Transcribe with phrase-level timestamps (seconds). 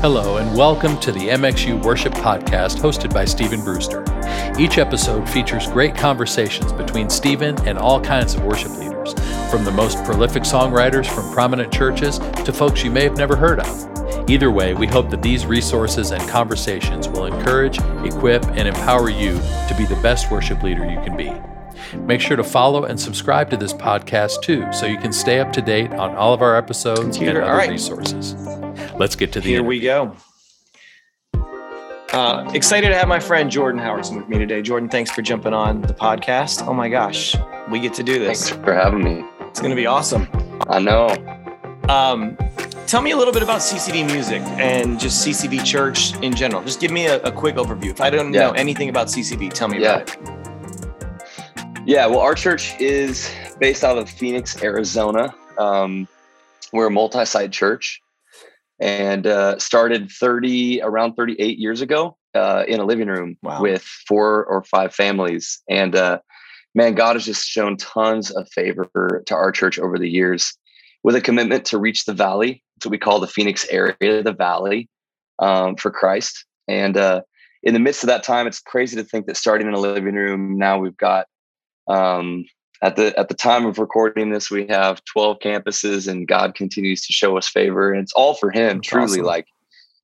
[0.00, 4.04] Hello, and welcome to the MXU Worship Podcast hosted by Stephen Brewster.
[4.56, 9.12] Each episode features great conversations between Stephen and all kinds of worship leaders,
[9.50, 13.58] from the most prolific songwriters from prominent churches to folks you may have never heard
[13.58, 14.30] of.
[14.30, 19.32] Either way, we hope that these resources and conversations will encourage, equip, and empower you
[19.66, 21.32] to be the best worship leader you can be.
[22.06, 25.52] Make sure to follow and subscribe to this podcast too, so you can stay up
[25.54, 27.70] to date on all of our episodes Computer, and other right.
[27.70, 28.36] resources.
[28.98, 29.68] Let's get to the Here interview.
[29.68, 30.16] we go.
[32.12, 34.62] Uh, excited to have my friend Jordan Howerton with me today.
[34.62, 36.66] Jordan, thanks for jumping on the podcast.
[36.66, 37.36] Oh my gosh,
[37.70, 38.48] we get to do this.
[38.50, 39.24] Thanks for having me.
[39.42, 40.26] It's going to be awesome.
[40.68, 41.08] I know.
[41.88, 42.36] Um,
[42.86, 46.62] tell me a little bit about CCV music and just CCV church in general.
[46.64, 47.90] Just give me a, a quick overview.
[47.90, 48.48] If I don't Yeah.
[48.48, 49.96] know anything about CCV, tell me Yeah.
[49.98, 50.18] about it.
[51.86, 53.30] Yeah, well, our church is
[53.60, 55.34] based out of Phoenix, Arizona.
[55.56, 56.08] Um,
[56.72, 58.02] we're a multi-site church,
[58.80, 63.60] and uh, started 30 around 38 years ago uh, in a living room Wow.
[63.62, 65.60] with four or five families.
[65.68, 66.18] And uh,
[66.74, 70.54] man, God has just shown tons of favor to our church over the years,
[71.02, 72.62] with a commitment to reach the valley.
[72.76, 74.88] That's what we call the Phoenix area, the valley,
[75.40, 76.44] um, for Christ.
[76.68, 77.22] And uh,
[77.62, 80.14] in the midst of that time, it's crazy to think that starting in a living
[80.14, 81.26] room, now we've got
[81.88, 82.44] um,
[82.82, 87.04] at the at the time of recording this, we have 12 campuses, and God continues
[87.06, 88.78] to show us favor, and it's all for Him.
[88.78, 89.24] That's truly, awesome.
[89.24, 89.46] like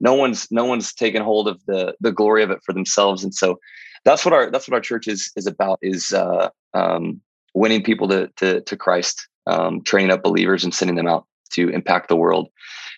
[0.00, 3.34] no one's no one's taken hold of the the glory of it for themselves, and
[3.34, 3.60] so
[4.04, 7.20] that's what our that's what our church is is about is uh, um,
[7.54, 11.68] winning people to to to Christ, um, training up believers, and sending them out to
[11.68, 12.48] impact the world.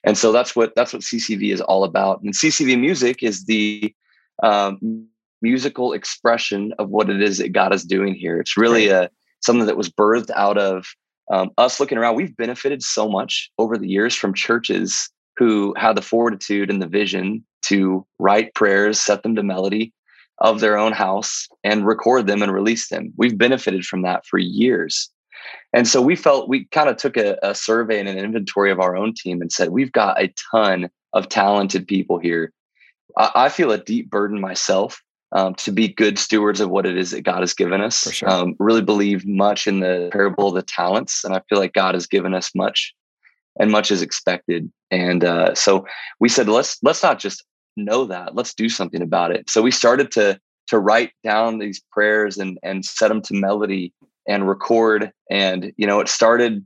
[0.05, 2.23] And so that's what that's what CCV is all about.
[2.23, 3.95] And CCV music is the
[4.43, 5.07] um,
[5.43, 8.41] musical expression of what it is that God is doing here.
[8.41, 10.87] It's really a something that was birthed out of
[11.33, 12.17] um, us looking around.
[12.17, 16.87] We've benefited so much over the years from churches who had the fortitude and the
[16.87, 19.93] vision to write prayers, set them to melody
[20.39, 23.13] of their own house, and record them and release them.
[23.17, 25.11] We've benefited from that for years.
[25.73, 28.81] And so we felt we kind of took a, a survey and an inventory of
[28.81, 32.53] our own team and said, we've got a ton of talented people here.
[33.17, 35.03] I, I feel a deep burden myself
[35.37, 38.11] um, to be good stewards of what it is that God has given us.
[38.11, 38.29] Sure.
[38.29, 41.95] Um, really believe much in the parable of the talents, and I feel like God
[41.95, 42.95] has given us much,
[43.61, 44.73] and much is expected.
[44.91, 45.87] And uh, so
[46.21, 47.45] we said, let's let's not just
[47.77, 49.51] know that, let's do something about it.
[49.51, 53.93] So we started to to write down these prayers and and set them to melody
[54.27, 55.13] and record.
[55.31, 56.65] And you know, it started.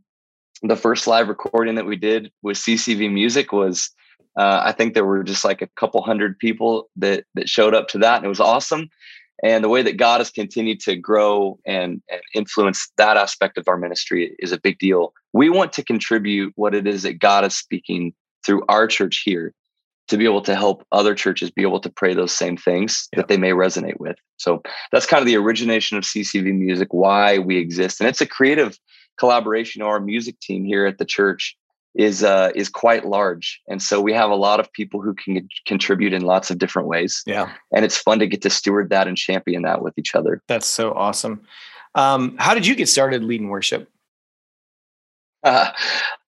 [0.62, 3.90] The first live recording that we did with CCV Music was
[4.40, 7.88] uh, I think there were just like a couple hundred people that that showed up
[7.88, 8.88] to that, and it was awesome.
[9.42, 13.68] And the way that God has continued to grow and, and influence that aspect of
[13.68, 15.12] our ministry is a big deal.
[15.32, 18.12] We want to contribute what it is that God is speaking
[18.44, 19.54] through our church here
[20.08, 23.18] to be able to help other churches be able to pray those same things Yeah.
[23.18, 24.16] that they may resonate with.
[24.38, 24.62] So
[24.92, 28.00] that's kind of the origination of CCV music, why we exist.
[28.00, 28.78] And it's a creative
[29.18, 29.82] collaboration.
[29.82, 31.56] Our music team here at the church
[31.94, 35.48] is uh, is quite large, and so we have a lot of people who can
[35.66, 39.08] contribute in lots of different ways, Yeah, and it's fun to get to steward that
[39.08, 40.42] and champion that with each other.
[40.46, 41.42] that's so awesome.
[41.94, 43.88] Um, how did you get started leading worship?
[45.42, 45.72] Uh,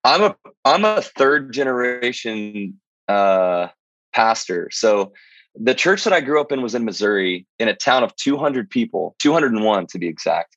[0.04, 3.68] I'm a I'm a third generation uh,
[4.12, 5.12] pastor, so
[5.54, 8.70] the church that I grew up in was in Missouri, in a town of 200
[8.70, 10.56] people, 201 to be exact.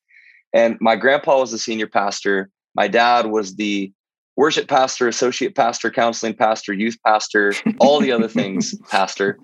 [0.53, 2.49] And my grandpa was the senior pastor.
[2.75, 3.91] My dad was the
[4.37, 9.39] worship pastor, associate pastor, counseling pastor, youth pastor, all the other things pastor.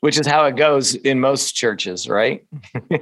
[0.00, 2.44] Which is how it goes in most churches, right?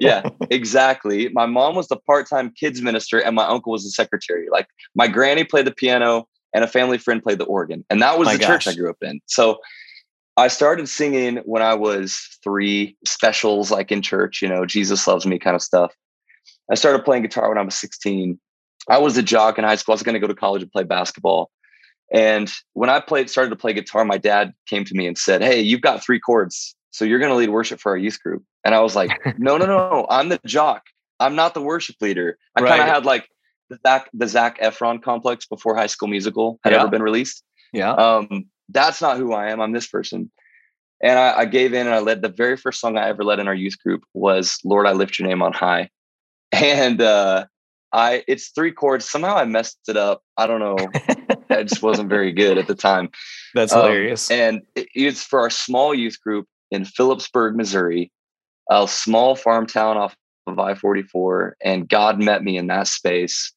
[0.00, 1.28] Yeah, exactly.
[1.31, 4.47] My mom was the part-time kids minister and my uncle was the secretary.
[4.50, 7.84] Like my granny played the piano and a family friend played the organ.
[7.91, 9.21] And that was My the church I grew up in.
[9.26, 9.59] So
[10.37, 15.26] I started singing when I was 3, specials like in church, you know, Jesus loves
[15.26, 15.93] me kind of stuff.
[16.70, 18.38] I started playing guitar when I was 16.
[18.88, 19.92] I was a jock in high school.
[19.92, 21.50] I was going to go to college and play basketball.
[22.12, 25.42] And when I played started to play guitar, my dad came to me and said,
[25.42, 26.76] "Hey, you've got three chords.
[26.90, 29.56] So you're going to lead worship for our youth group." And I was like, "No,
[29.56, 30.06] no, no.
[30.10, 30.82] I'm the jock.
[31.19, 33.28] I'm not the worship leader." I kind of had like
[33.70, 36.81] the Zach the Zac Efron complex before High School Musical had Yeah.
[36.81, 37.42] ever been released.
[37.72, 37.92] Yeah.
[37.92, 39.60] Um, that's not who I am.
[39.60, 40.31] I'm this person.
[41.02, 43.38] And I, I gave in and I led the very first song I ever led
[43.38, 45.90] in our youth group was Lord, I lift your name on high.
[46.52, 47.46] And uh
[47.94, 49.08] I it's three chords.
[49.08, 50.23] Somehow I messed it up.
[50.37, 50.76] I don't know.
[51.50, 53.08] I just wasn't very good at the time.
[53.55, 54.31] That's Um, hilarious.
[54.31, 58.11] And it- it's for our small youth group in Phillipsburg, Missouri,
[58.70, 61.56] a small farm town off of I 44.
[61.62, 63.52] And God met me in that space.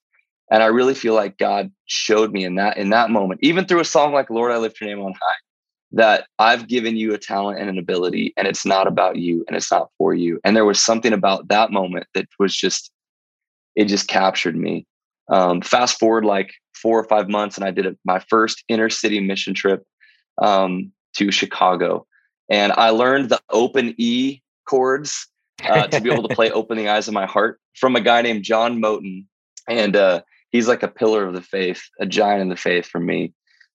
[0.51, 3.81] And I really feel like God showed me in that in that moment, even through
[3.81, 5.35] a song like Lord, I lift your name on high.
[5.93, 9.55] that I've given you a talent and an ability, and it's not about you and
[9.57, 10.39] it's not for you.
[10.43, 12.91] And there was something about that moment that was just,
[13.77, 14.85] it just captured me.
[15.29, 19.19] Um, fast forward like four or five months, and I did my first inner city
[19.19, 19.85] mission trip
[20.41, 22.05] um, to Chicago.
[22.49, 25.27] And I learned the open E chords
[25.63, 28.21] uh, to be able to play Open the Eyes of My Heart from a guy
[28.21, 29.25] named John Moten.
[29.69, 32.99] And uh, he's like a pillar of the faith, a giant in the faith for
[32.99, 33.33] me.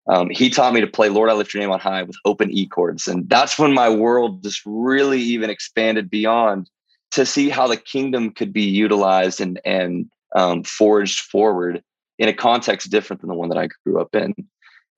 [0.09, 2.51] Um, he taught me to play Lord, I Lift Your Name on High with open
[2.51, 3.07] E chords.
[3.07, 6.69] And that's when my world just really even expanded beyond
[7.13, 11.83] to see how the kingdom could be utilized and, and um, forged forward
[12.19, 14.35] in a context different than the one that I grew up in.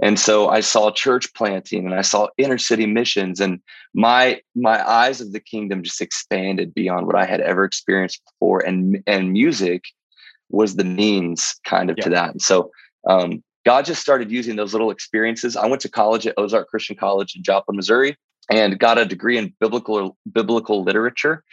[0.02, 3.60] And so I saw church planting and I saw inner city missions and
[3.94, 8.60] my my eyes of the kingdom just expanded beyond what I had ever experienced before.
[8.60, 9.84] And and music
[10.50, 12.04] was the means kind of yeah.
[12.04, 12.30] to that.
[12.30, 12.70] And so
[13.08, 15.56] um, God just started using those little experiences.
[15.56, 18.16] I went to college at Ozark Christian College in Joplin, Missouri,
[18.50, 21.44] and got a degree in biblical biblical literature.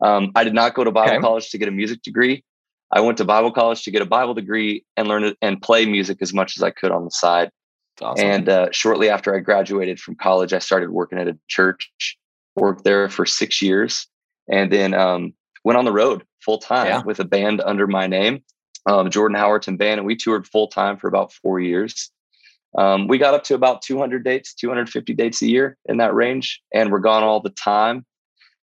[0.00, 1.20] Um, I did not go to Bible okay.
[1.20, 2.44] college to get a music degree.
[2.92, 5.86] I went to Bible college to get a Bible degree and learn it and play
[5.86, 7.50] music as much as I could on the side.
[8.00, 8.26] Awesome.
[8.26, 11.90] And uh, shortly after I graduated from college, I started working at a church,
[12.56, 14.06] worked there for six years,
[14.50, 15.32] and then um,
[15.64, 17.02] went on the road full time yeah.
[17.02, 18.42] with a band under my name,
[18.86, 22.10] um, Jordan Howerton Band, and we toured full time for about four years.
[22.76, 26.60] Um, we got up to about 200 dates, 250 dates a year in that range,
[26.72, 28.04] and we're gone all the time.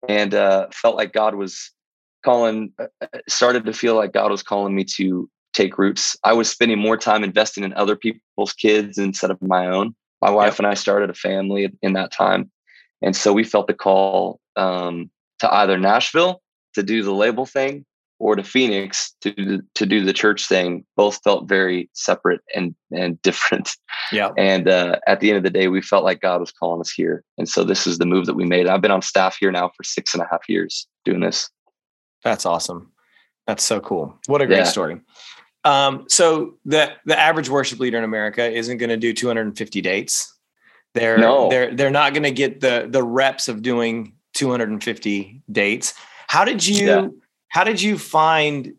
[0.09, 1.71] And uh, felt like God was
[2.25, 6.17] calling, uh, uh, started to feel like God was calling me to take roots.
[6.25, 9.95] I was spending more time investing in other people's kids instead of my own.
[10.21, 10.59] My wife yep.
[10.61, 12.51] and I started a family in that time.
[13.03, 16.43] And so we felt the call um, to either Nashville
[16.75, 17.85] to do the label thing
[18.19, 20.85] or to Phoenix to to do the church thing.
[20.97, 23.71] Both felt very separate and and different.
[24.13, 24.31] Yeah.
[24.37, 26.93] And uh, at the end of the day, we felt like God was calling us
[26.93, 28.67] here, and so this is the move that we made.
[28.67, 31.51] I've been on staff here now for six and a half years doing this.
[32.23, 32.93] That's awesome.
[33.47, 34.19] That's so cool.
[34.27, 34.65] What a great yeah.
[34.65, 35.01] story.
[35.65, 40.35] Um, so the the average worship leader in America isn't going to do 250 dates.
[40.95, 41.49] They're no.
[41.49, 45.95] they're they're not going to get the the reps of doing 250 dates.
[46.29, 47.09] How did you yeah.
[47.55, 48.75] How did you find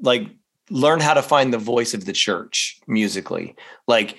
[0.00, 0.28] like
[0.70, 3.56] learn how to find the voice of the church musically?
[3.88, 4.16] Like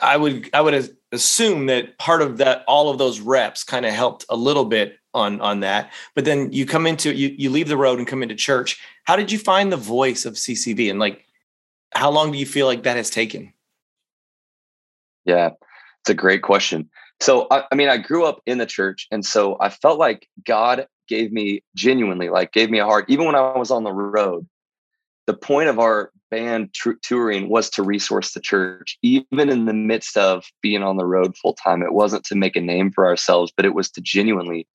[0.00, 3.92] I would I would assume that part of that all of those reps kind of
[3.92, 5.92] helped a little bit on on that.
[6.14, 8.80] But then you come into you you leave the road and come into church.
[9.04, 11.26] How did you find the voice of CCV and like
[11.94, 13.52] how long do you feel like that has taken?
[15.26, 15.50] Yeah,
[16.00, 16.88] it's a great question.
[17.20, 20.28] So I, I mean, I grew up in the church, and so I felt like
[20.46, 23.92] God gave me genuinely, like gave me a heart, even when I was on the
[23.92, 24.46] road.
[25.26, 30.16] The point of our band touring was to resource the church, even in the midst
[30.16, 31.82] of being on the road full time.
[31.82, 34.66] It wasn't to make a name for ourselves, but it was to genuinely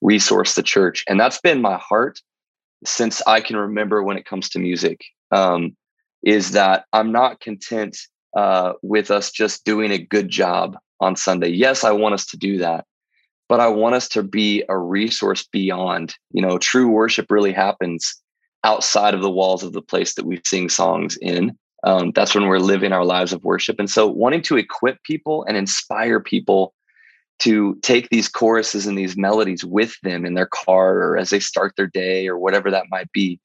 [0.00, 1.04] resource the church.
[1.08, 2.20] And that's been my heart
[2.84, 5.04] since I can remember when it comes to music.
[5.30, 5.76] Um,
[6.22, 7.96] is that I'm not content
[8.36, 11.48] uh, with us just doing a good job on Sunday.
[11.48, 12.84] Yes, I want us to do that,
[13.50, 16.14] but I want us to be a resource beyond.
[16.30, 18.14] You know, true worship really happens
[18.62, 21.58] outside of the walls of the place that we sing songs in.
[21.82, 23.80] Um, that's when we're living our lives of worship.
[23.80, 26.74] And so, wanting to equip people and inspire people
[27.40, 31.40] to take these choruses and these melodies with them in their car or as they
[31.40, 33.40] start their day or whatever that might be,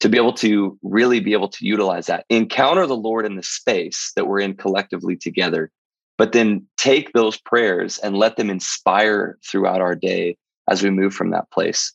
[0.00, 3.42] to be able to really be able to utilize that, encounter the Lord in the
[3.42, 5.70] space that we're in collectively together,
[6.18, 10.36] but then take those prayers and let them inspire throughout our day
[10.68, 11.94] as we move from that place.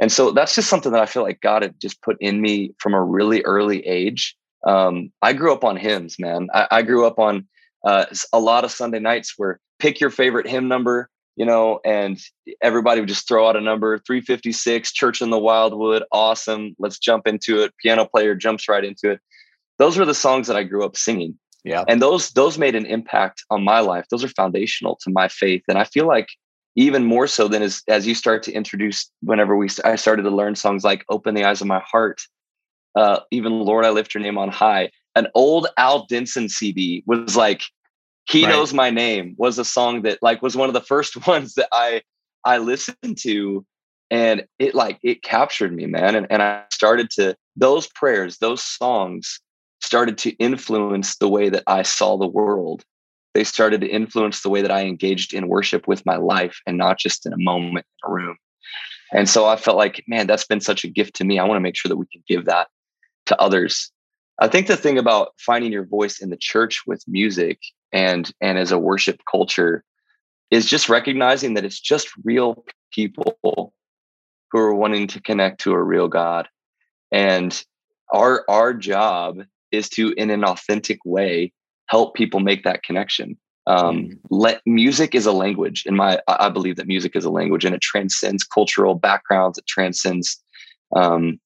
[0.00, 2.72] And so that's just something that I feel like God had just put in me
[2.78, 4.34] from a really early age.
[4.66, 6.48] Um, I grew up on hymns, man.
[6.54, 7.46] I, I grew up on
[7.84, 12.18] uh, a lot of Sunday nights where pick your favorite hymn number, you know, and
[12.62, 16.74] everybody would just throw out a number 356, Church in the Wildwood, awesome.
[16.78, 17.72] Let's jump into it.
[17.82, 19.20] Piano player jumps right into it.
[19.78, 21.38] Those were the songs that I grew up singing.
[21.64, 21.84] Yeah.
[21.88, 24.06] And those those made an impact on my life.
[24.10, 25.62] Those are foundational to my faith.
[25.68, 26.28] And I feel like
[26.76, 30.30] even more so than as as you start to introduce whenever we I started to
[30.30, 32.20] learn songs like Open the Eyes of My Heart,
[32.94, 34.90] uh, even Lord I Lift Your Name on High.
[35.14, 37.62] An old Al Denson CD was like
[38.28, 38.50] He right.
[38.50, 41.68] Knows My Name was a song that like was one of the first ones that
[41.72, 42.02] I
[42.44, 43.66] I listened to
[44.10, 48.62] and it like it captured me man and, and i started to those prayers those
[48.62, 49.40] songs
[49.80, 52.84] started to influence the way that i saw the world
[53.34, 56.76] they started to influence the way that I engaged in worship with my life and
[56.76, 58.36] not just in a moment in a room.
[59.12, 61.38] And so I felt like, man, that's been such a gift to me.
[61.38, 62.68] I want to make sure that we can give that
[63.26, 63.92] to others.
[64.40, 67.60] I think the thing about finding your voice in the church with music
[67.92, 69.84] and and as a worship culture
[70.50, 75.82] is just recognizing that it's just real people who are wanting to connect to a
[75.82, 76.48] real God.
[77.12, 77.62] And
[78.12, 81.52] our our job is to in an authentic way
[81.86, 83.36] help people make that connection.
[83.66, 84.18] Um, mm.
[84.30, 87.74] let music is a language in my i believe that music is a language and
[87.74, 90.42] it transcends cultural backgrounds it transcends
[90.96, 91.38] um,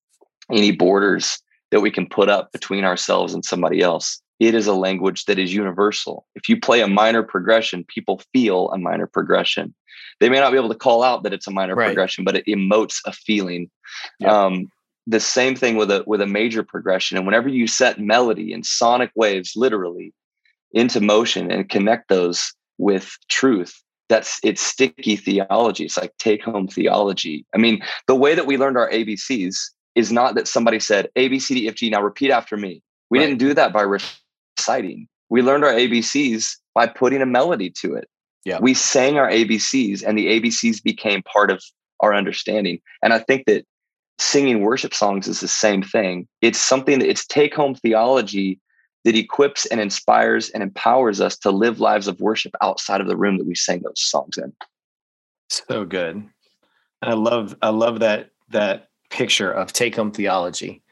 [0.52, 4.73] any borders that we can put up between ourselves and somebody else it is a
[4.73, 9.75] language that is universal if you play a minor progression people feel a minor progression
[10.21, 11.87] they may not be able to call out that it's a minor right.
[11.87, 13.69] progression but it emotes a feeling
[14.21, 14.45] yeah.
[14.45, 14.71] um,
[15.06, 17.16] the same thing with a with a major progression.
[17.16, 20.12] And whenever you set melody and sonic waves literally
[20.73, 23.82] into motion and connect those with truth
[24.12, 25.87] that's it's sticky theology.
[25.87, 27.47] It's like take home theology.
[27.54, 31.28] I mean the way that we learned our abcs is not that somebody said a
[31.28, 32.82] b c d f g now repeat after me.
[33.11, 33.26] We right.
[33.26, 35.09] didn't do that by reciting.
[35.30, 38.06] We learned our abcs by putting a melody to it.
[38.44, 38.59] Yeah.
[38.61, 41.62] We sang our abcs and the abcs became part of
[42.00, 42.80] our understanding.
[43.02, 43.64] And i think that
[44.23, 48.61] singing worship songs is the same thing it's something that it's take home theology
[49.05, 53.17] that equips and inspires and empowers us to live lives of worship outside of the
[53.17, 54.52] room that we sang those songs in.
[55.49, 56.17] So good.
[56.17, 56.31] And
[57.02, 60.83] I love I love that that picture of take home theology.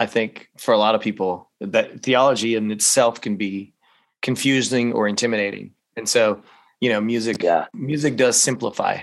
[0.00, 3.74] I think for a lot of people that theology in itself can be
[4.22, 5.72] confusing or intimidating.
[5.96, 6.42] And so,
[6.80, 7.66] you know, music yeah.
[7.74, 9.00] music does simplify,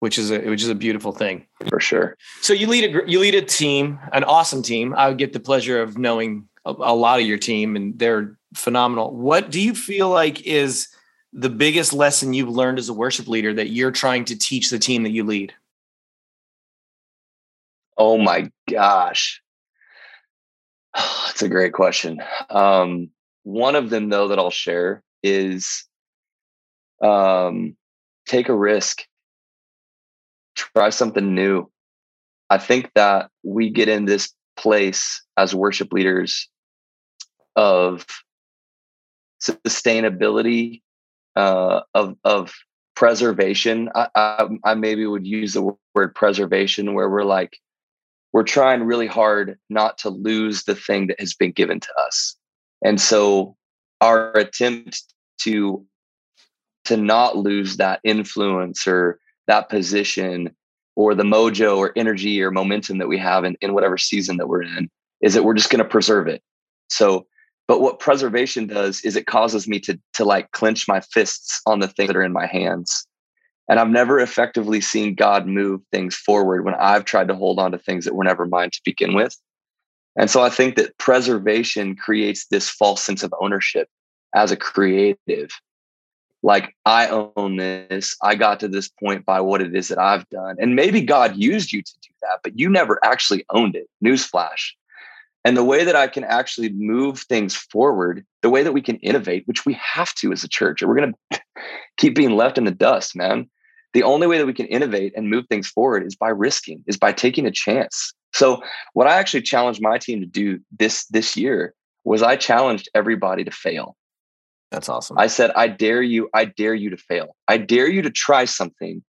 [0.00, 1.46] which is a which is a beautiful thing.
[1.68, 2.16] For sure.
[2.40, 4.94] So you lead a you lead a team, an awesome team.
[4.94, 8.36] I would get the pleasure of knowing a, a lot of your team, and they're
[8.54, 9.14] phenomenal.
[9.14, 10.88] What do you feel like is
[11.32, 14.78] the biggest lesson you've learned as a worship leader that you're trying to teach the
[14.78, 15.54] team that you lead?
[17.98, 19.42] Oh my gosh.
[20.94, 22.22] That's a great question.
[22.50, 23.10] Um,
[23.42, 25.84] one of them, though, that I'll share is
[27.02, 27.76] um,
[28.26, 29.02] take a risk,
[30.56, 31.70] try something new.
[32.50, 36.48] I think that we get in this place as worship leaders
[37.54, 38.06] of
[39.40, 40.82] sustainability
[41.36, 42.54] uh, of of
[42.94, 43.90] preservation.
[43.94, 47.58] I, I, I maybe would use the word preservation, where we're like
[48.32, 52.36] we're trying really hard not to lose the thing that has been given to us,
[52.84, 53.56] and so
[54.00, 55.02] our attempt
[55.40, 55.84] to
[56.86, 60.54] to not lose that influence or that position
[60.94, 64.48] or the mojo or energy or momentum that we have in, in whatever season that
[64.48, 64.88] we're in
[65.20, 66.42] is that we're just going to preserve it
[66.88, 67.26] so
[67.68, 71.80] but what preservation does is it causes me to to like clench my fists on
[71.80, 73.06] the things that are in my hands.
[73.68, 77.72] And I've never effectively seen God move things forward when I've tried to hold on
[77.72, 79.36] to things that were never mine to begin with.
[80.16, 83.88] And so I think that preservation creates this false sense of ownership
[84.34, 85.50] as a creative.
[86.46, 88.16] Like, I own this.
[88.22, 90.54] I got to this point by what it is that I've done.
[90.60, 93.88] And maybe God used you to do that, but you never actually owned it.
[94.02, 94.70] Newsflash.
[95.44, 98.94] And the way that I can actually move things forward, the way that we can
[98.98, 101.40] innovate, which we have to as a church, or we're going to
[101.96, 103.50] keep being left in the dust, man.
[103.92, 106.96] The only way that we can innovate and move things forward is by risking, is
[106.96, 108.14] by taking a chance.
[108.32, 108.62] So,
[108.92, 111.74] what I actually challenged my team to do this this year
[112.04, 113.96] was I challenged everybody to fail.
[114.70, 115.18] That's awesome.
[115.18, 117.36] I said, I dare you, I dare you to fail.
[117.46, 119.02] I dare you to try something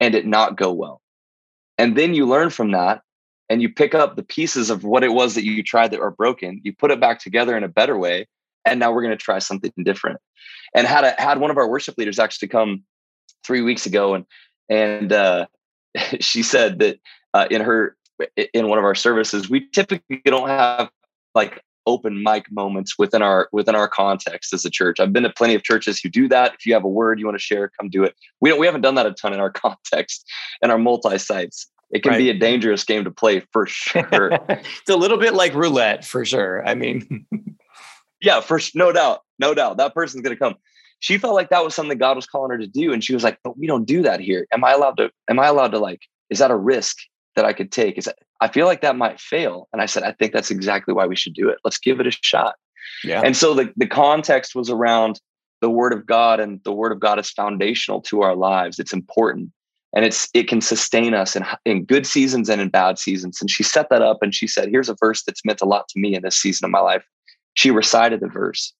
[0.00, 1.00] and it not go well.
[1.78, 3.02] And then you learn from that
[3.52, 6.10] and you pick up the pieces of what it was that you tried that are
[6.10, 8.26] broken you put it back together in a better way
[8.64, 10.18] and now we're going to try something different
[10.74, 12.82] and had a, had one of our worship leaders actually come
[13.44, 14.24] three weeks ago and
[14.68, 15.46] and uh,
[16.20, 16.98] she said that
[17.34, 17.96] uh, in her
[18.54, 20.90] in one of our services we typically don't have
[21.34, 25.30] like open mic moments within our within our context as a church i've been to
[25.30, 27.70] plenty of churches who do that if you have a word you want to share
[27.80, 30.24] come do it we don't we haven't done that a ton in our context
[30.62, 32.18] and our multi sites it can right.
[32.18, 34.30] be a dangerous game to play for sure.
[34.48, 36.66] it's a little bit like roulette for sure.
[36.66, 37.26] I mean,
[38.22, 40.56] yeah, for no doubt, no doubt that person's going to come.
[41.00, 43.24] She felt like that was something God was calling her to do, and she was
[43.24, 44.46] like, "But we don't do that here.
[44.52, 45.10] Am I allowed to?
[45.28, 46.00] Am I allowed to like?
[46.30, 46.96] Is that a risk
[47.36, 47.98] that I could take?
[47.98, 48.08] Is
[48.40, 51.16] I feel like that might fail?" And I said, "I think that's exactly why we
[51.16, 51.58] should do it.
[51.64, 52.54] Let's give it a shot."
[53.04, 53.22] Yeah.
[53.24, 55.20] And so the the context was around
[55.60, 58.78] the Word of God, and the Word of God is foundational to our lives.
[58.78, 59.50] It's important
[59.92, 63.50] and it's it can sustain us in, in good seasons and in bad seasons and
[63.50, 66.00] she set that up and she said here's a verse that's meant a lot to
[66.00, 67.04] me in this season of my life
[67.54, 68.72] she recited the verse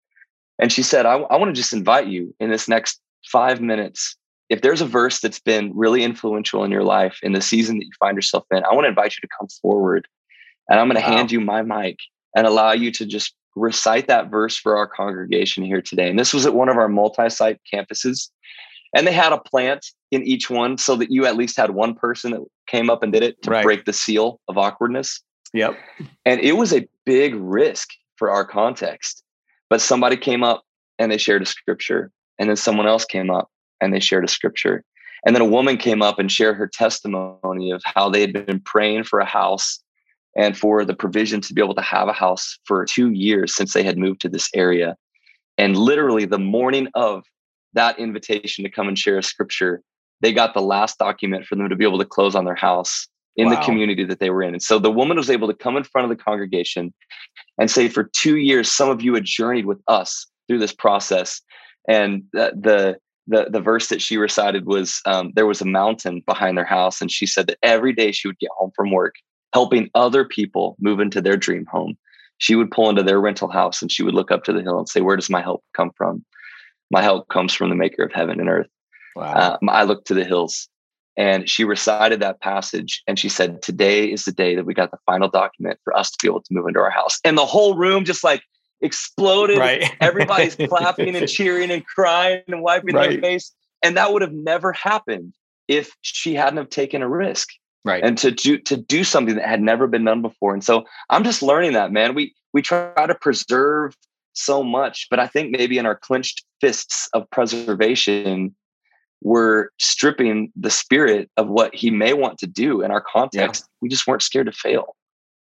[0.58, 4.16] and she said i, I want to just invite you in this next five minutes
[4.52, 7.84] if there's a verse that's been really influential in your life in the season that
[7.84, 10.06] you find yourself in i want to invite you to come forward
[10.68, 11.16] and i'm going to wow.
[11.16, 11.96] hand you my mic
[12.36, 16.08] and allow you to just recite that verse for our congregation here today.
[16.08, 18.28] And this was at one of our multi site campuses.
[18.94, 21.94] And they had a plant in each one so that you at least had one
[21.94, 23.64] person that came up and did it to right.
[23.64, 25.20] break the seal of awkwardness.
[25.54, 25.76] Yep.
[26.26, 29.22] And it was a big risk for our context.
[29.70, 30.62] But somebody came up
[30.98, 32.10] and they shared a scripture.
[32.38, 33.50] And then someone else came up
[33.82, 34.84] and they shared a scripture.
[35.26, 38.60] And then a woman came up and shared her testimony of how they had been
[38.60, 39.80] praying for a house
[40.36, 43.72] and for the provision to be able to have a house for two years since
[43.72, 44.96] they had moved to this area.
[45.58, 47.24] And literally, the morning of
[47.74, 49.82] that invitation to come and share a scripture,
[50.20, 53.06] they got the last document for them to be able to close on their house
[53.36, 53.54] in wow.
[53.54, 54.54] the community that they were in.
[54.54, 56.92] And so the woman was able to come in front of the congregation
[57.58, 61.40] and say, For two years, some of you had journeyed with us through this process.
[61.88, 66.22] And the, the the the verse that she recited was um, there was a mountain
[66.26, 69.14] behind their house and she said that every day she would get home from work
[69.52, 71.96] helping other people move into their dream home.
[72.38, 74.78] She would pull into their rental house and she would look up to the hill
[74.78, 76.24] and say where does my help come from?
[76.90, 78.68] My help comes from the maker of heaven and earth.
[79.14, 79.32] Wow.
[79.34, 80.70] uh, i look to the hills
[81.18, 84.90] and she recited that passage and she said today is the day that we got
[84.90, 87.18] the final document for us to be able to move into our house.
[87.24, 88.42] And the whole room just like
[88.82, 89.58] exploded.
[89.58, 89.90] Right.
[90.00, 93.10] Everybody's clapping and cheering and crying and wiping right.
[93.10, 93.52] their face.
[93.82, 95.34] And that would have never happened
[95.68, 97.48] if she hadn't have taken a risk.
[97.84, 98.04] Right.
[98.04, 100.54] And to do to do something that had never been done before.
[100.54, 102.14] And so I'm just learning that, man.
[102.14, 103.96] We we try to preserve
[104.34, 108.54] so much, but I think maybe in our clenched fists of preservation,
[109.20, 113.64] we're stripping the spirit of what he may want to do in our context.
[113.64, 113.78] Yeah.
[113.82, 114.96] We just weren't scared to fail.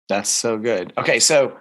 [0.08, 0.92] That's so good.
[0.98, 1.56] Okay, so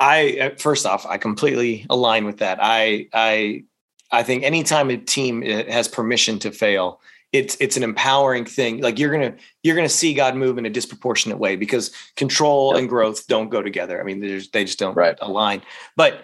[0.00, 2.58] I uh, first off, I completely align with that.
[2.60, 3.64] I I
[4.10, 7.00] I think anytime a team uh, has permission to fail,
[7.32, 8.80] it's it's an empowering thing.
[8.80, 12.80] Like you're gonna you're gonna see God move in a disproportionate way because control yep.
[12.80, 14.00] and growth don't go together.
[14.00, 15.16] I mean, they just don't right.
[15.20, 15.62] align.
[15.96, 16.20] But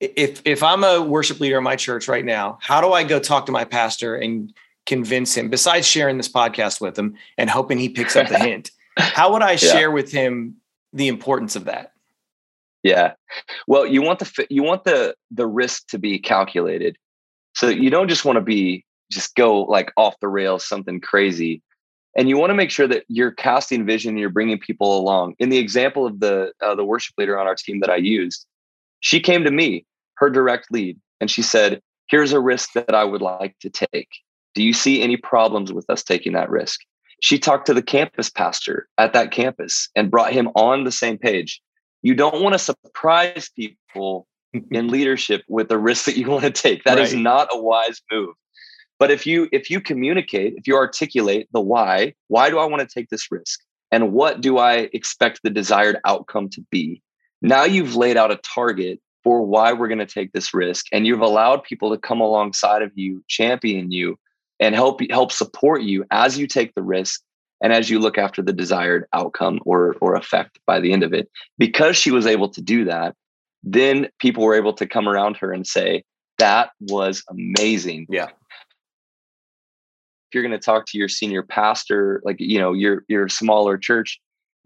[0.00, 3.18] if if I'm a worship leader in my church right now, how do I go
[3.18, 4.52] talk to my pastor and
[4.86, 5.50] convince him?
[5.50, 9.42] Besides sharing this podcast with him and hoping he picks up the hint, how would
[9.42, 9.56] I yeah.
[9.56, 10.56] share with him
[10.92, 11.92] the importance of that?
[12.82, 13.12] Yeah.
[13.66, 16.96] Well, you want the you want the the risk to be calculated.
[17.54, 21.62] So you don't just want to be just go like off the rails something crazy.
[22.16, 25.34] And you want to make sure that you're casting vision, you're bringing people along.
[25.38, 28.46] In the example of the uh, the worship leader on our team that I used,
[29.00, 33.04] she came to me, her direct lead, and she said, "Here's a risk that I
[33.04, 34.08] would like to take.
[34.54, 36.80] Do you see any problems with us taking that risk?"
[37.22, 41.18] She talked to the campus pastor at that campus and brought him on the same
[41.18, 41.60] page
[42.02, 44.26] you don't want to surprise people
[44.70, 46.84] in leadership with the risk that you want to take.
[46.84, 47.06] That right.
[47.06, 48.34] is not a wise move.
[48.98, 52.86] But if you if you communicate, if you articulate the why, why do I want
[52.86, 53.60] to take this risk?
[53.90, 57.02] And what do I expect the desired outcome to be?
[57.42, 61.06] Now you've laid out a target for why we're going to take this risk and
[61.06, 64.18] you've allowed people to come alongside of you, champion you
[64.60, 67.22] and help help support you as you take the risk
[67.62, 71.12] and as you look after the desired outcome or or effect by the end of
[71.12, 73.14] it because she was able to do that
[73.62, 76.02] then people were able to come around her and say
[76.38, 78.06] that was amazing.
[78.08, 78.28] Yeah.
[80.28, 83.76] If you're going to talk to your senior pastor like you know your your smaller
[83.76, 84.20] church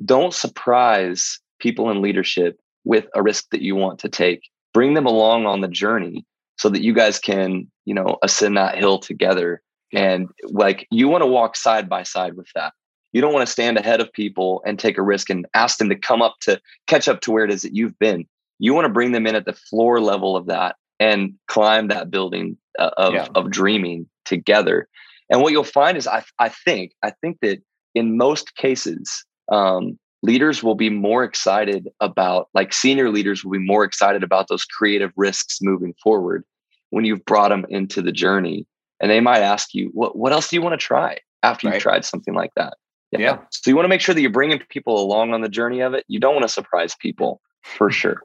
[0.04, 4.42] don't surprise people in leadership with a risk that you want to take.
[4.72, 6.24] Bring them along on the journey
[6.58, 9.62] so that you guys can you know ascend that hill together.
[9.92, 12.72] And like you want to walk side by side with that
[13.14, 15.88] you don't want to stand ahead of people and take a risk and ask them
[15.88, 18.26] to come up to catch up to where it is that you've been.
[18.58, 22.10] You want to bring them in at the floor level of that and climb that
[22.10, 23.28] building uh, of, yeah.
[23.36, 24.88] of dreaming together.
[25.30, 27.62] And what you'll find is, I, I think, I think that
[27.94, 33.58] in most cases, um, leaders will be more excited about, like senior leaders will be
[33.58, 36.44] more excited about those creative risks moving forward
[36.90, 38.66] when you've brought them into the journey.
[39.00, 41.78] And they might ask you, what, what else do you want to try after you've
[41.78, 42.74] tried something like that?
[43.14, 43.20] Yeah.
[43.20, 43.38] yeah.
[43.50, 45.94] So you want to make sure that you're bringing people along on the journey of
[45.94, 46.04] it.
[46.08, 48.22] You don't want to surprise people for sure.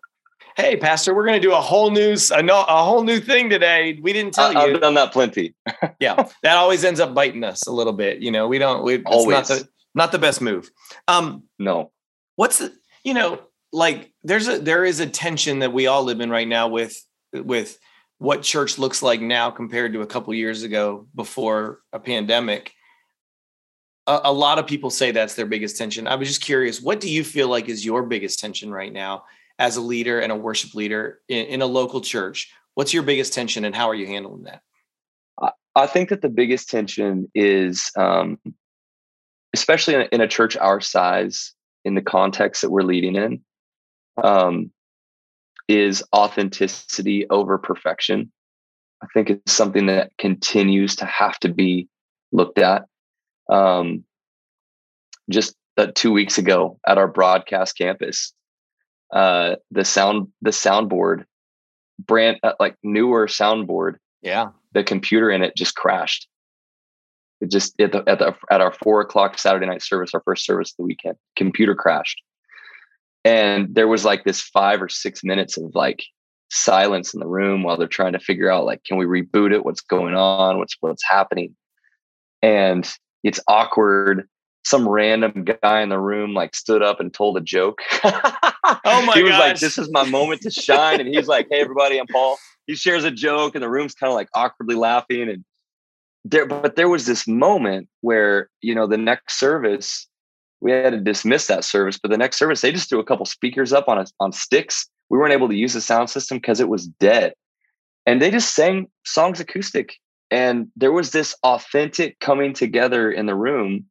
[0.58, 3.98] Hey, Pastor, we're going to do a whole new a, a whole new thing today.
[4.02, 4.76] We didn't tell I, you.
[4.76, 5.56] I've done that plenty.
[6.00, 8.20] yeah, that always ends up biting us a little bit.
[8.20, 8.84] You know, we don't.
[8.84, 10.70] We, always not the not the best move.
[11.08, 11.92] Um, no.
[12.36, 12.74] What's the
[13.06, 13.40] you know
[13.72, 17.06] like there's a there is a tension that we all live in right now with
[17.34, 17.80] with
[18.18, 22.74] what church looks like now compared to a couple years ago before a pandemic
[24.10, 26.08] a, a lot of people say that's their biggest tension.
[26.08, 29.24] I was just curious, what do you feel like is your biggest tension right now
[29.60, 32.52] as a leader and a worship leader in, in a local church?
[32.74, 34.62] What's your biggest tension and how are you handling that?
[35.76, 38.40] I think that the biggest tension is, um,
[39.54, 41.54] especially in a, in a, church our size,
[41.86, 43.42] in the context that we're leading in,
[44.22, 44.72] um,
[45.70, 48.32] is authenticity over perfection.
[49.02, 51.88] I think it's something that continues to have to be
[52.34, 52.89] looked at.
[53.50, 54.04] Um,
[55.30, 58.34] just uh, two weeks ago at our broadcast campus,
[59.12, 61.26] uh, the sound the soundboard
[62.00, 64.50] brand uh, like newer soundboard yeah.
[64.74, 66.28] the computer in it just crashed.
[67.42, 70.46] It just at the, at the at our four o'clock saturday night service our first
[70.46, 72.22] service of the weekend computer crashed.
[73.26, 76.04] And there was like this five or six minutes of like
[76.52, 79.66] silence in the room while they're trying to figure out like can we reboot it?
[79.66, 80.58] What's going on?
[80.58, 81.56] What's what's happening?
[82.42, 82.90] And
[83.24, 84.28] it's awkward
[84.70, 87.80] some random guy in the room like stood up and told a joke.
[88.04, 88.12] oh
[88.86, 89.16] my god.
[89.16, 89.40] He was gosh.
[89.40, 92.76] like, "This is my moment to shine," and he's like, "Hey, everybody, I'm Paul." He
[92.76, 95.30] shares a joke, and the room's kind of like awkwardly laughing.
[95.30, 95.44] And
[96.24, 100.08] there, but there was this moment where you know the next service
[100.62, 103.26] we had to dismiss that service, but the next service they just threw a couple
[103.26, 104.88] speakers up on a, on sticks.
[105.10, 107.34] We weren't able to use the sound system because it was dead,
[108.06, 109.96] and they just sang songs acoustic.
[110.32, 113.86] And there was this authentic coming together in the room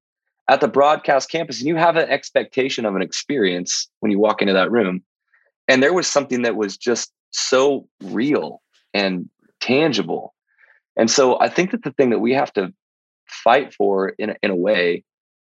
[0.49, 4.41] at the broadcast campus and you have an expectation of an experience when you walk
[4.41, 5.03] into that room
[5.69, 8.63] and there was something that was just so real
[8.95, 9.29] and
[9.61, 10.35] tangible
[10.97, 12.73] and so i think that the thing that we have to
[13.27, 15.05] fight for in a, in a way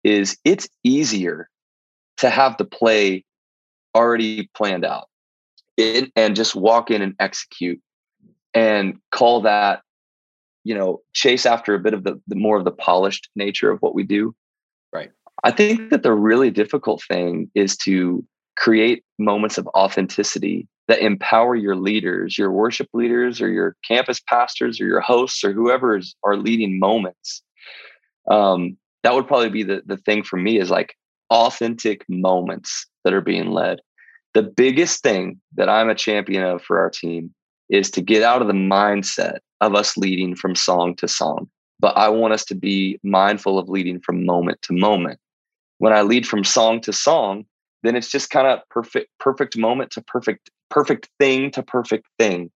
[0.02, 1.48] is it's easier
[2.16, 3.24] to have the play
[3.94, 5.08] already planned out
[5.76, 7.80] it, and just walk in and execute
[8.54, 9.82] and call that
[10.64, 13.80] you know chase after a bit of the, the more of the polished nature of
[13.80, 14.34] what we do
[14.92, 15.10] Right.
[15.44, 18.24] I think that the really difficult thing is to
[18.56, 24.80] create moments of authenticity that empower your leaders, your worship leaders, or your campus pastors,
[24.80, 27.42] or your hosts, or whoever is, are leading moments.
[28.30, 30.94] Um, that would probably be the, the thing for me is like
[31.30, 33.80] authentic moments that are being led.
[34.34, 37.32] The biggest thing that I'm a champion of for our team
[37.70, 41.48] is to get out of the mindset of us leading from song to song
[41.80, 45.18] but I want us to be mindful of leading from moment to moment.
[45.78, 47.46] When I lead from song to song,
[47.82, 52.50] then it's just kind of perfect, perfect moment to perfect, perfect thing to perfect thing.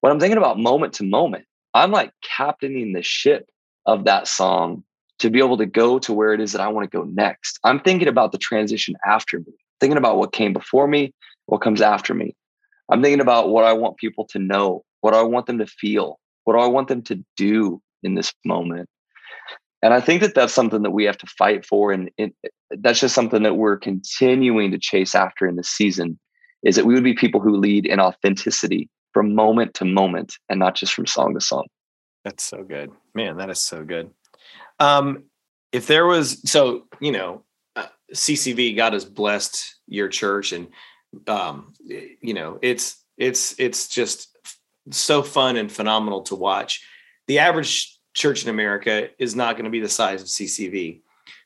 [0.00, 3.48] When I'm thinking about moment to moment, I'm like captaining the ship
[3.86, 4.82] of that song
[5.20, 7.60] to be able to go to where it is that I want to go next.
[7.62, 11.14] I'm thinking about the transition after me, thinking about what came before me,
[11.46, 12.34] what comes after me.
[12.90, 16.18] I'm thinking about what I want people to know, what I want them to feel,
[16.44, 18.88] what do I want them to do in this moment.
[19.82, 21.92] And I think that that's something that we have to fight for.
[21.92, 22.34] And it,
[22.70, 26.18] that's just something that we're continuing to chase after in this season
[26.62, 30.58] is that we would be people who lead in authenticity from moment to moment and
[30.58, 31.66] not just from song to song.
[32.24, 32.90] That's so good.
[33.14, 34.10] Man, that is so good.
[34.80, 35.24] Um,
[35.72, 37.42] if there was, so, you know,
[37.76, 40.68] uh, CCV, God has blessed your church and,
[41.26, 44.34] um, you know, it's, it's, it's just
[44.90, 46.86] so fun and phenomenal to watch.
[47.26, 51.00] The average church in America is not going to be the size of CCV.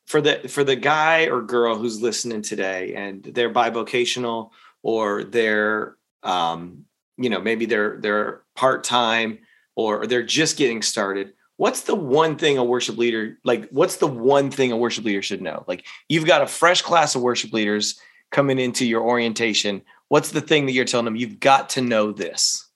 [0.06, 4.50] For the for the guy or girl who's listening today and they're bivocational
[4.82, 6.86] or they're um,
[7.18, 9.38] you know maybe they're they're part time
[9.76, 11.34] or they're just getting started.
[11.56, 13.68] What's the one thing a worship leader like?
[13.68, 15.64] What's the one thing a worship leader should know?
[15.66, 19.82] Like you've got a fresh class of worship leaders coming into your orientation.
[20.08, 21.16] What's the thing that you're telling them?
[21.16, 22.67] You've got to know this.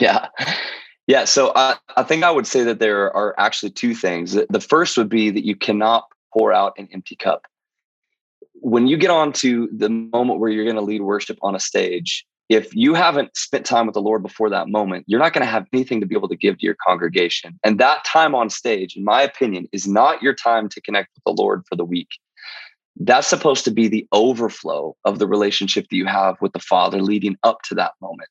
[0.00, 0.28] Yeah.
[1.06, 4.32] Yeah, so I, I think I would say that there are actually two things.
[4.32, 7.42] The first would be that you cannot pour out an empty cup.
[8.54, 11.60] When you get on to the moment where you're going to lead worship on a
[11.60, 15.44] stage, if you haven't spent time with the Lord before that moment, you're not going
[15.44, 17.58] to have anything to be able to give to your congregation.
[17.62, 21.24] And that time on stage, in my opinion, is not your time to connect with
[21.24, 22.08] the Lord for the week.
[22.98, 27.02] That's supposed to be the overflow of the relationship that you have with the Father
[27.02, 28.28] leading up to that moment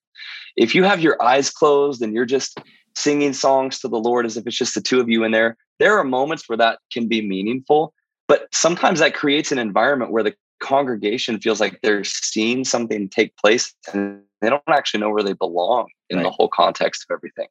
[0.55, 2.59] if you have your eyes closed and you're just
[2.95, 5.57] singing songs to the Lord as if it's just the two of you in there,
[5.79, 7.93] there are moments where that can be meaningful.
[8.27, 13.35] But sometimes that creates an environment where the congregation feels like they're seeing something take
[13.37, 16.23] place and they don't actually know where they belong in right.
[16.23, 17.47] the whole context of everything.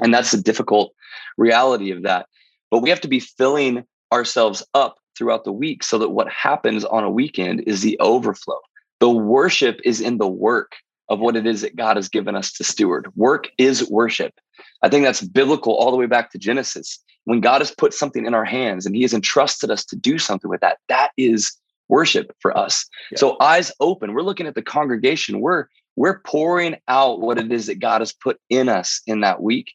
[0.00, 0.92] And that's the difficult
[1.38, 2.26] reality of that.
[2.70, 6.84] But we have to be filling ourselves up throughout the week so that what happens
[6.84, 8.58] on a weekend is the overflow.
[9.00, 10.76] The worship is in the work
[11.08, 13.10] of what it is that God has given us to steward.
[13.16, 14.34] Work is worship.
[14.82, 16.98] I think that's biblical all the way back to Genesis.
[17.24, 20.18] When God has put something in our hands and he has entrusted us to do
[20.18, 21.52] something with that, that is
[21.88, 22.86] worship for us.
[23.10, 23.18] Yeah.
[23.18, 25.40] So eyes open, we're looking at the congregation.
[25.40, 29.42] We're we're pouring out what it is that God has put in us in that
[29.42, 29.72] week.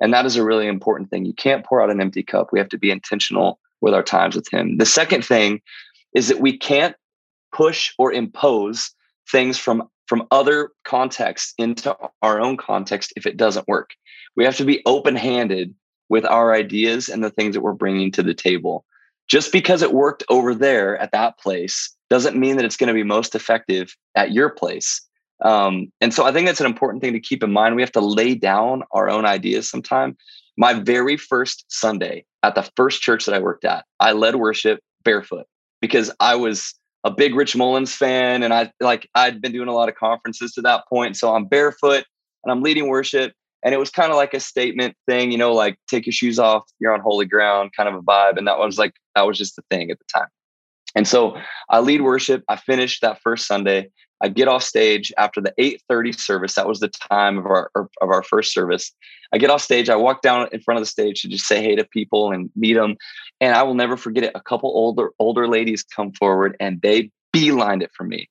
[0.00, 1.26] And that is a really important thing.
[1.26, 2.48] You can't pour out an empty cup.
[2.52, 4.78] We have to be intentional with our times with him.
[4.78, 5.60] The second thing
[6.14, 6.96] is that we can't
[7.52, 8.90] push or impose
[9.30, 13.90] things from from other contexts into our own context if it doesn't work.
[14.36, 15.74] We have to be open handed
[16.08, 18.86] with our ideas and the things that we're bringing to the table.
[19.28, 22.94] Just because it worked over there at that place doesn't mean that it's going to
[22.94, 25.02] be most effective at your place.
[25.44, 27.76] Um, and so I think that's an important thing to keep in mind.
[27.76, 30.16] We have to lay down our own ideas sometime.
[30.56, 34.80] My very first Sunday at the first church that I worked at, I led worship
[35.04, 35.46] barefoot
[35.80, 36.74] because I was
[37.04, 40.52] a big Rich Mullins fan and I like I'd been doing a lot of conferences
[40.52, 41.16] to that point.
[41.16, 42.04] So I'm barefoot
[42.44, 43.32] and I'm leading worship.
[43.64, 46.38] And it was kind of like a statement thing, you know, like take your shoes
[46.38, 48.36] off, you're on holy ground, kind of a vibe.
[48.36, 50.28] And that was like that was just the thing at the time.
[50.94, 51.36] And so
[51.68, 52.44] I lead worship.
[52.48, 53.90] I finished that first Sunday.
[54.20, 56.54] I get off stage after the 8:30 service.
[56.54, 58.92] That was the time of our er, of our first service.
[59.32, 59.88] I get off stage.
[59.88, 62.50] I walk down in front of the stage to just say hey to people and
[62.56, 62.96] meet them.
[63.40, 64.32] And I will never forget it.
[64.34, 68.28] A couple older older ladies come forward and they beelined it for me.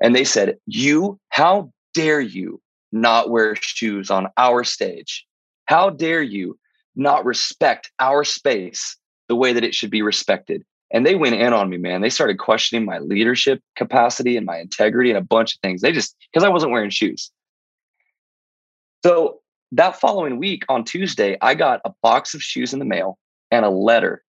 [0.00, 2.60] And they said, "You, how dare you
[2.92, 5.26] not wear shoes on our stage?
[5.66, 6.58] How dare you
[6.96, 8.96] not respect our space
[9.28, 12.00] the way that it should be respected?" And they went in on me, man.
[12.00, 15.82] They started questioning my leadership capacity and my integrity and a bunch of things.
[15.82, 17.30] They just, because I wasn't wearing shoes.
[19.04, 19.40] So
[19.72, 23.18] that following week on Tuesday, I got a box of shoes in the mail
[23.50, 24.22] and a letter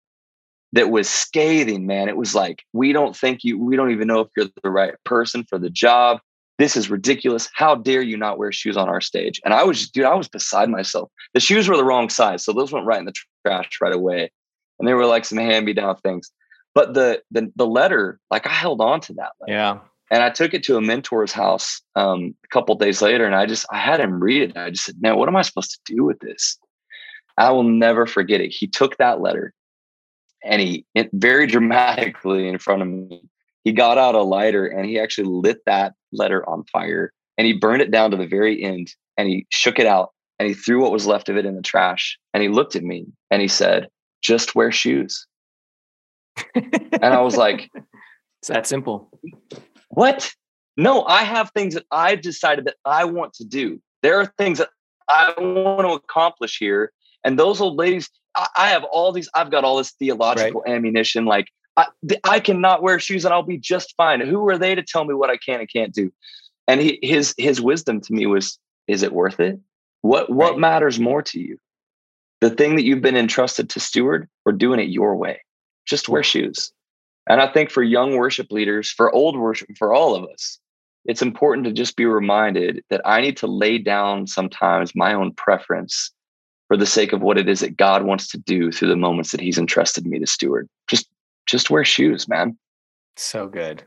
[0.74, 2.08] that was scathing, man.
[2.08, 4.94] It was like, we don't think you, we don't even know if you're the right
[5.04, 6.20] person for the job.
[6.60, 7.50] This is ridiculous.
[7.54, 9.42] How dare you not wear shoes on our stage?
[9.44, 11.10] And I was just, dude, I was beside myself.
[11.34, 12.46] The shoes were the wrong size.
[12.46, 13.14] So those went right in the
[13.46, 14.32] trash right away.
[14.80, 16.32] And they were like some hand me down things.
[16.74, 19.54] But the, the the letter, like I held on to that letter.
[19.54, 19.80] Yeah.
[20.10, 23.46] And I took it to a mentor's house um, a couple days later, and I
[23.46, 24.58] just I had him read it.
[24.58, 26.58] I just said, "Man, what am I supposed to do with this?"
[27.38, 28.50] I will never forget it.
[28.50, 29.54] He took that letter,
[30.44, 33.22] and he it, very dramatically in front of me,
[33.64, 37.54] he got out a lighter and he actually lit that letter on fire, and he
[37.54, 40.82] burned it down to the very end, and he shook it out, and he threw
[40.82, 43.48] what was left of it in the trash, and he looked at me and he
[43.48, 43.88] said,
[44.22, 45.26] "Just wear shoes."
[46.56, 47.70] And I was like,
[48.42, 49.10] it's that simple.
[49.90, 50.32] What?
[50.78, 53.82] No, I have things that I've decided that I want to do.
[54.02, 54.70] There are things that
[55.10, 56.92] I want to accomplish here.
[57.24, 60.74] And those old ladies, I, I have all these, I've got all this theological right.
[60.74, 61.26] ammunition.
[61.26, 61.88] Like, I,
[62.24, 64.22] I cannot wear shoes and I'll be just fine.
[64.22, 66.12] Who are they to tell me what I can and can't do?
[66.68, 69.60] And he, his his wisdom to me was, is it worth it?
[70.02, 70.60] What what right.
[70.60, 71.58] matters more to you?
[72.40, 75.42] The thing that you've been entrusted to steward or doing it your way?
[75.86, 76.72] Just wear shoes.
[77.28, 80.60] And I think for young worship leaders, for old worship, for all of us,
[81.06, 85.34] it's important to just be reminded that I need to lay down sometimes my own
[85.34, 86.12] preference
[86.68, 89.32] for the sake of what it is that God wants to do through the moments
[89.32, 90.68] that He's entrusted me to steward.
[90.88, 91.10] Just,
[91.46, 92.58] just wear shoes, man.
[93.18, 93.84] So good.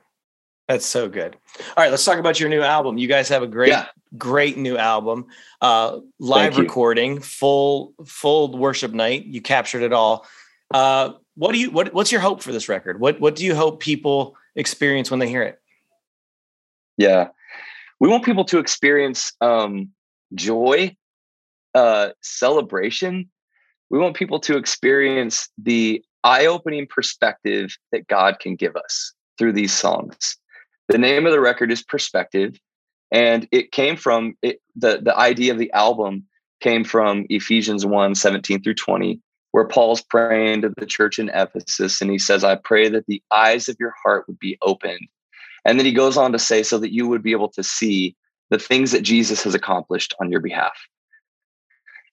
[0.68, 1.37] That's so good.
[1.59, 2.96] All right, let's talk about your new album.
[2.96, 3.87] You guys have a great, yeah.
[4.16, 5.26] great new album.
[5.61, 9.26] Uh, live recording, full, full worship night.
[9.26, 10.26] You captured it all.
[10.72, 13.00] Uh, what do you what what's your hope for this record?
[13.00, 15.60] What what do you hope people experience when they hear it?
[16.96, 17.28] Yeah.
[18.00, 19.90] We want people to experience um
[20.34, 20.96] joy,
[21.74, 23.30] uh celebration.
[23.90, 29.72] We want people to experience the eye-opening perspective that God can give us through these
[29.72, 30.36] songs.
[30.88, 32.58] The name of the record is Perspective
[33.10, 36.24] and it came from it, the the idea of the album
[36.60, 39.20] came from Ephesians 1 17 through 20
[39.54, 43.22] where Paul's praying to the church in Ephesus and he says, I pray that the
[43.30, 45.06] eyes of your heart would be opened.
[45.64, 48.16] And then he goes on to say, so that you would be able to see
[48.50, 50.76] the things that Jesus has accomplished on your behalf.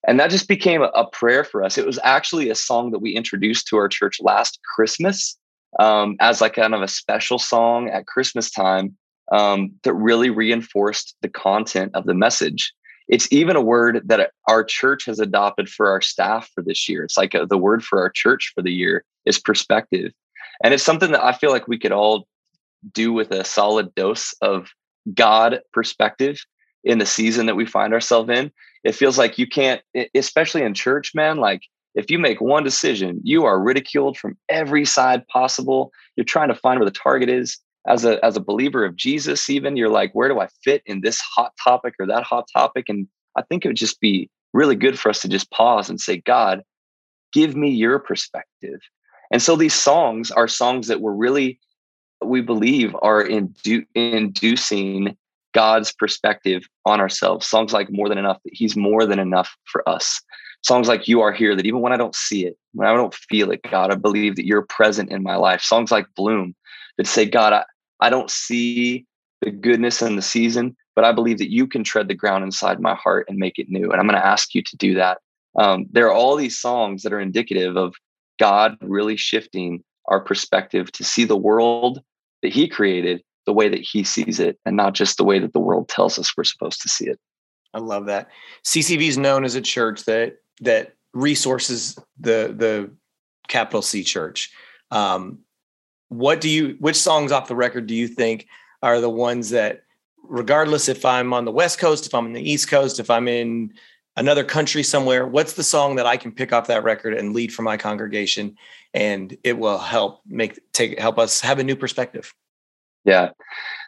[0.07, 1.79] And that just became a, prayer for us.
[1.79, 5.35] It was actually a song that we introduced to our church last Christmas
[5.79, 8.95] um, as like kind of a special song at Christmas time
[9.31, 12.71] um, that really reinforced the content of the message
[13.11, 17.03] it's even a word that our church has adopted for our staff for this year.
[17.03, 20.13] It's like a, the word for our church for the year is perspective.
[20.63, 22.25] And it's something that I feel like we could all
[22.93, 24.69] do with a solid dose of
[25.13, 26.39] God perspective
[26.85, 28.49] in the season that we find ourselves in.
[28.85, 29.81] It feels like you can't,
[30.15, 34.85] especially in church, man, like if you make one decision, you are ridiculed from every
[34.85, 35.91] side possible.
[36.15, 39.49] You're trying to find where the target is as a as a believer of Jesus,
[39.49, 42.85] even you're like, where do I fit in this hot topic or that hot topic?
[42.89, 45.99] And I think it would just be really good for us to just pause and
[45.99, 46.63] say, God,
[47.33, 48.79] give me your perspective.
[49.31, 51.59] And so these songs are songs that were really,
[52.23, 55.17] we believe, are indu- inducing
[55.53, 57.47] God's perspective on ourselves.
[57.47, 60.21] Songs like More Than Enough, that He's more than enough for us.
[60.63, 63.13] Songs like You Are Here, that even when I don't see it, when I don't
[63.13, 65.61] feel it, God, I believe that you're present in my life.
[65.61, 66.55] Songs like Bloom,
[66.97, 67.63] that say, God, I,
[67.99, 69.05] I don't see
[69.41, 72.79] the goodness and the season, but I believe that you can tread the ground inside
[72.79, 73.91] my heart and make it new.
[73.91, 75.19] And I'm going to ask you to do that.
[75.57, 77.95] Um, there are all these songs that are indicative of
[78.39, 82.01] God really shifting our perspective to see the world
[82.43, 85.53] that He created the way that He sees it and not just the way that
[85.53, 87.19] the world tells us we're supposed to see it.
[87.73, 88.29] I love that.
[88.65, 92.91] CCV is known as a church that that resources the the
[93.47, 94.51] capital C church.
[94.91, 95.39] Um,
[96.09, 98.47] what do you which songs off the record do you think
[98.81, 99.83] are the ones that
[100.23, 103.29] regardless if i'm on the west coast if i'm on the east coast if i'm
[103.29, 103.71] in
[104.17, 107.53] another country somewhere what's the song that i can pick off that record and lead
[107.53, 108.57] for my congregation?
[108.93, 112.33] And it will help make take help us have a new perspective.
[113.05, 113.29] Yeah.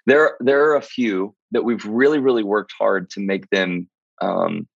[0.06, 3.90] There there are a few that we've really really worked hard to make them
[4.22, 4.68] um,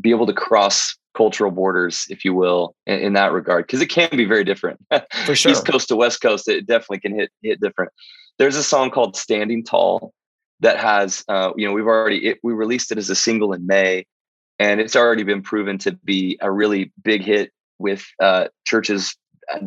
[0.00, 3.86] be able to cross cultural borders, if you will, in, in that regard, because it
[3.86, 4.80] can be very different.
[5.24, 7.92] For sure, East Coast to West Coast, it definitely can hit hit different.
[8.38, 10.12] There's a song called "Standing Tall"
[10.60, 13.66] that has, uh, you know, we've already it, we released it as a single in
[13.66, 14.06] May,
[14.58, 19.16] and it's already been proven to be a really big hit with uh, churches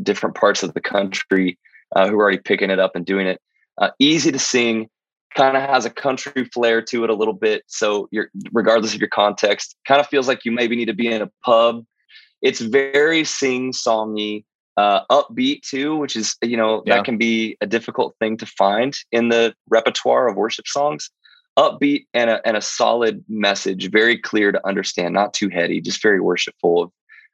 [0.02, 1.58] different parts of the country
[1.96, 3.42] uh, who are already picking it up and doing it.
[3.78, 4.90] Uh, easy to sing
[5.36, 7.63] kind of has a country flair to it a little bit.
[7.68, 11.08] So you're regardless of your context, kind of feels like you maybe need to be
[11.08, 11.86] in a pub.
[12.42, 14.46] It's very sing-songy,
[14.78, 16.96] uh, upbeat too, which is you know yeah.
[16.96, 21.10] that can be a difficult thing to find in the repertoire of worship songs.
[21.58, 26.04] Upbeat and a and a solid message, very clear to understand, not too heady, just
[26.04, 26.92] very worshipful of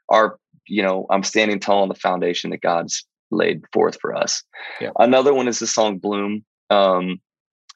[0.10, 0.40] our.
[0.66, 4.42] You know, I'm standing tall on the foundation that God's laid forth for us.
[4.80, 4.92] Yeah.
[4.98, 6.46] Another one is the song Bloom.
[6.70, 7.20] Um,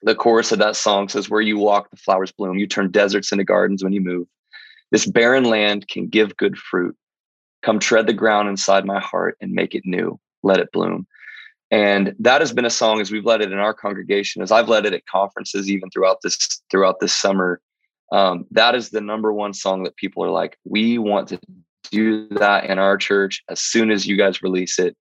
[0.02, 2.58] the chorus of that song says, Where you walk, the flowers bloom.
[2.58, 4.28] You turn deserts into gardens when you move.
[4.92, 6.96] This barren land can give good fruit.
[7.64, 10.20] Come tread the ground inside my heart and make it new.
[10.44, 11.08] Let it bloom.
[11.70, 14.70] And that has been a song as we've led it in our congregation, as I've
[14.70, 17.60] led it at conferences, even throughout this throughout this summer.
[18.12, 21.40] Um, that is the number one song that people are like, we want to
[21.92, 24.96] do that in our church as soon as you guys release it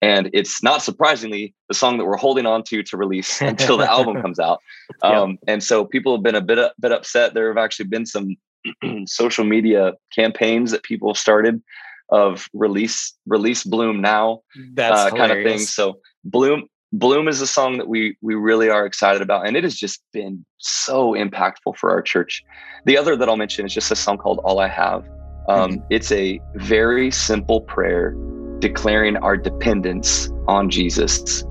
[0.00, 3.90] and it's not surprisingly the song that we're holding on to to release until the
[3.90, 4.60] album comes out.
[5.02, 7.34] Um, And so people have been a bit a bit upset.
[7.34, 8.36] There have actually been some
[9.06, 11.62] social media campaigns that people have started
[12.10, 14.40] of release release Bloom now,
[14.78, 15.58] uh, kind of thing.
[15.58, 19.64] So Bloom Bloom is a song that we we really are excited about, and it
[19.64, 22.42] has just been so impactful for our church.
[22.86, 25.06] The other that I'll mention is just a song called "All I Have."
[25.48, 25.84] Um, mm-hmm.
[25.90, 28.16] It's a very simple prayer
[28.60, 31.44] declaring our dependence on Jesus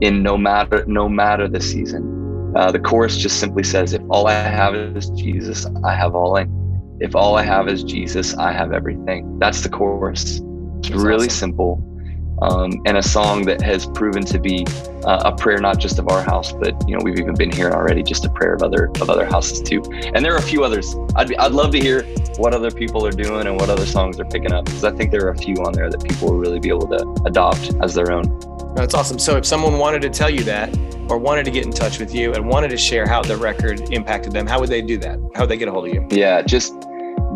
[0.00, 2.52] in no matter no matter the season.
[2.56, 6.38] Uh, the chorus just simply says, "If all I have is Jesus, I have all
[6.38, 6.46] I.
[7.00, 10.40] If all I have is Jesus, I have everything." That's the chorus.
[10.78, 11.30] It's That's really awesome.
[11.30, 11.97] simple,
[12.42, 14.66] um, and a song that has proven to be
[15.04, 17.74] uh, a prayer not just of our house, but you know we've even been hearing
[17.74, 19.82] already just a prayer of other of other houses too.
[20.14, 20.94] And there are a few others.
[21.16, 22.02] I'd be, I'd love to hear
[22.36, 25.10] what other people are doing and what other songs they're picking up because I think
[25.10, 27.94] there are a few on there that people will really be able to adopt as
[27.94, 28.24] their own.
[28.74, 29.18] That's awesome.
[29.18, 30.76] So if someone wanted to tell you that
[31.08, 33.92] or wanted to get in touch with you and wanted to share how the record
[33.92, 35.18] impacted them, how would they do that?
[35.34, 36.06] How would they get a hold of you?
[36.10, 36.74] Yeah, just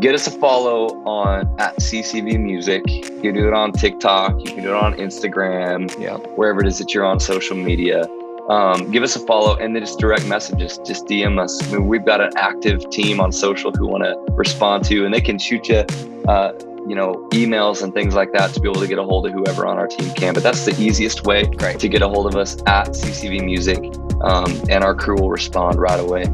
[0.02, 2.82] get us a follow on at CCV Music.
[2.88, 4.36] You can do it on TikTok.
[4.40, 5.96] You can do it on Instagram.
[5.98, 6.16] Yeah.
[6.34, 8.04] Wherever it is that you're on social media.
[8.48, 10.78] Um, give us a follow and then just direct messages.
[10.78, 11.62] Just DM us.
[11.62, 15.04] I mean, we've got an active team on social who want to respond to, you,
[15.04, 15.84] and they can shoot you,
[16.26, 16.52] uh,
[16.88, 19.32] you know, emails and things like that to be able to get a hold of
[19.32, 20.34] whoever on our team can.
[20.34, 21.78] But that's the easiest way Great.
[21.78, 23.78] to get a hold of us at CCV Music,
[24.22, 26.24] um, and our crew will respond right away.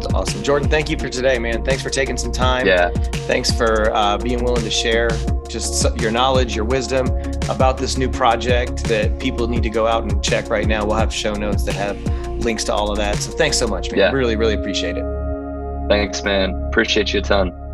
[0.00, 0.42] That's awesome.
[0.42, 1.64] Jordan, thank you for today, man.
[1.64, 2.66] Thanks for taking some time.
[2.66, 2.90] Yeah.
[3.26, 5.10] Thanks for uh, being willing to share
[5.48, 7.06] just your knowledge, your wisdom
[7.48, 10.84] about this new project that people need to go out and check right now.
[10.84, 12.00] We'll have show notes that have
[12.38, 13.16] links to all of that.
[13.16, 13.98] So thanks so much, man.
[13.98, 14.12] Yeah.
[14.12, 15.04] Really, really appreciate it.
[15.88, 16.54] Thanks, man.
[16.68, 17.67] Appreciate you a ton.